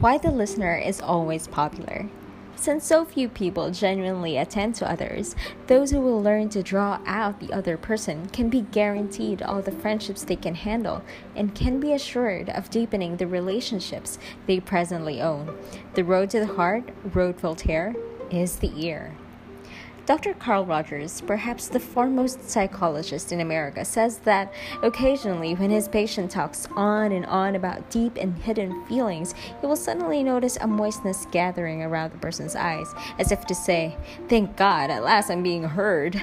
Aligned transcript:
Why 0.00 0.16
the 0.16 0.30
listener 0.30 0.76
is 0.76 1.00
always 1.00 1.48
popular. 1.48 2.08
Since 2.54 2.84
so 2.86 3.04
few 3.04 3.28
people 3.28 3.72
genuinely 3.72 4.36
attend 4.36 4.76
to 4.76 4.88
others, 4.88 5.34
those 5.66 5.90
who 5.90 6.00
will 6.00 6.22
learn 6.22 6.50
to 6.50 6.62
draw 6.62 7.00
out 7.04 7.40
the 7.40 7.52
other 7.52 7.76
person 7.76 8.28
can 8.28 8.48
be 8.48 8.60
guaranteed 8.60 9.42
all 9.42 9.60
the 9.60 9.72
friendships 9.72 10.22
they 10.22 10.36
can 10.36 10.54
handle 10.54 11.02
and 11.34 11.52
can 11.52 11.80
be 11.80 11.92
assured 11.94 12.48
of 12.50 12.70
deepening 12.70 13.16
the 13.16 13.26
relationships 13.26 14.20
they 14.46 14.60
presently 14.60 15.20
own. 15.20 15.58
The 15.94 16.04
road 16.04 16.30
to 16.30 16.38
the 16.38 16.54
heart, 16.54 16.90
wrote 17.12 17.40
Voltaire, 17.40 17.96
is 18.30 18.56
the 18.56 18.70
ear. 18.76 19.16
Dr. 20.08 20.32
Carl 20.32 20.64
Rogers, 20.64 21.20
perhaps 21.20 21.68
the 21.68 21.78
foremost 21.78 22.48
psychologist 22.48 23.30
in 23.30 23.42
America, 23.42 23.84
says 23.84 24.20
that 24.20 24.50
occasionally 24.82 25.54
when 25.54 25.68
his 25.68 25.86
patient 25.86 26.30
talks 26.30 26.66
on 26.74 27.12
and 27.12 27.26
on 27.26 27.54
about 27.54 27.90
deep 27.90 28.16
and 28.16 28.34
hidden 28.38 28.86
feelings, 28.86 29.34
he 29.60 29.66
will 29.66 29.76
suddenly 29.76 30.22
notice 30.22 30.56
a 30.62 30.66
moistness 30.66 31.26
gathering 31.30 31.82
around 31.82 32.12
the 32.12 32.16
person's 32.16 32.56
eyes, 32.56 32.90
as 33.18 33.32
if 33.32 33.44
to 33.48 33.54
say, 33.54 33.98
Thank 34.30 34.56
God, 34.56 34.88
at 34.88 35.02
last 35.02 35.28
I'm 35.28 35.42
being 35.42 35.64
heard. 35.64 36.18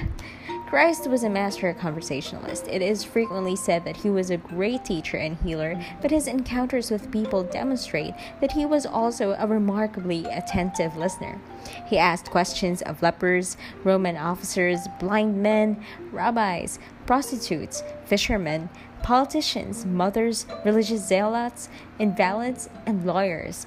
Christ 0.66 1.06
was 1.08 1.22
a 1.22 1.30
master 1.30 1.72
conversationalist. 1.74 2.66
It 2.66 2.82
is 2.82 3.04
frequently 3.04 3.54
said 3.54 3.84
that 3.84 3.98
he 3.98 4.10
was 4.10 4.30
a 4.30 4.36
great 4.36 4.84
teacher 4.84 5.16
and 5.16 5.36
healer, 5.36 5.80
but 6.02 6.10
his 6.10 6.26
encounters 6.26 6.90
with 6.90 7.12
people 7.12 7.44
demonstrate 7.44 8.14
that 8.40 8.50
he 8.50 8.66
was 8.66 8.84
also 8.84 9.36
a 9.38 9.46
remarkably 9.46 10.24
attentive 10.24 10.96
listener. 10.96 11.40
He 11.86 11.98
asked 11.98 12.32
questions 12.32 12.82
of 12.82 13.00
lepers, 13.00 13.56
Roman 13.84 14.16
officers, 14.16 14.80
blind 14.98 15.40
men, 15.40 15.84
rabbis, 16.10 16.80
prostitutes, 17.06 17.84
fishermen, 18.04 18.68
politicians, 19.04 19.86
mothers, 19.86 20.46
religious 20.64 21.06
zealots, 21.06 21.68
invalids, 22.00 22.68
and 22.86 23.06
lawyers. 23.06 23.66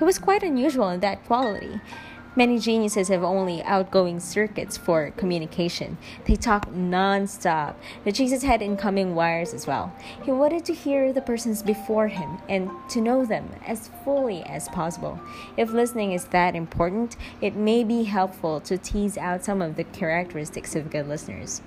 He 0.00 0.04
was 0.04 0.18
quite 0.18 0.42
unusual 0.42 0.88
in 0.88 0.98
that 0.98 1.24
quality. 1.26 1.80
Many 2.36 2.58
geniuses 2.58 3.08
have 3.08 3.22
only 3.22 3.62
outgoing 3.62 4.18
circuits 4.18 4.76
for 4.76 5.12
communication. 5.12 5.98
They 6.24 6.34
talk 6.34 6.72
non-stop. 6.72 7.78
But 8.02 8.14
Jesus 8.14 8.42
had 8.42 8.60
incoming 8.60 9.14
wires 9.14 9.54
as 9.54 9.68
well. 9.68 9.94
He 10.24 10.32
wanted 10.32 10.64
to 10.64 10.74
hear 10.74 11.12
the 11.12 11.20
persons 11.20 11.62
before 11.62 12.08
him 12.08 12.38
and 12.48 12.70
to 12.90 13.00
know 13.00 13.24
them 13.24 13.48
as 13.64 13.90
fully 14.04 14.42
as 14.42 14.68
possible. 14.70 15.20
If 15.56 15.70
listening 15.70 16.10
is 16.10 16.24
that 16.26 16.56
important, 16.56 17.16
it 17.40 17.54
may 17.54 17.84
be 17.84 18.02
helpful 18.02 18.60
to 18.62 18.78
tease 18.78 19.16
out 19.16 19.44
some 19.44 19.62
of 19.62 19.76
the 19.76 19.84
characteristics 19.84 20.74
of 20.74 20.90
good 20.90 21.06
listeners. 21.06 21.62